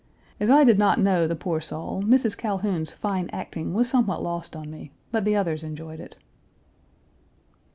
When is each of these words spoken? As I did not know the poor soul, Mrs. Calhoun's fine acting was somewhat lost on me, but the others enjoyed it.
As 0.39 0.49
I 0.49 0.63
did 0.63 0.79
not 0.79 0.99
know 0.99 1.27
the 1.27 1.35
poor 1.35 1.61
soul, 1.61 2.01
Mrs. 2.01 2.35
Calhoun's 2.35 2.89
fine 2.89 3.29
acting 3.31 3.71
was 3.75 3.87
somewhat 3.87 4.23
lost 4.23 4.55
on 4.55 4.71
me, 4.71 4.89
but 5.11 5.25
the 5.25 5.35
others 5.35 5.63
enjoyed 5.63 5.99
it. 5.99 6.15